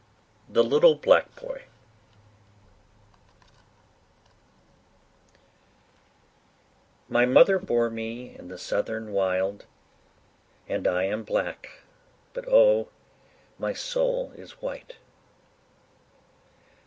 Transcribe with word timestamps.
THE 0.49 0.63
LITTLE 0.63 0.95
BLACK 0.95 1.35
BOY 1.39 1.65
My 7.07 7.27
mother 7.27 7.59
bore 7.59 7.91
me 7.91 8.35
in 8.35 8.47
the 8.47 8.57
southern 8.57 9.11
wild, 9.13 9.67
And 10.67 10.87
I 10.87 11.03
am 11.03 11.21
black, 11.23 11.81
but 12.33 12.47
O 12.47 12.89
my 13.59 13.73
soul 13.73 14.31
is 14.35 14.53
white! 14.59 14.95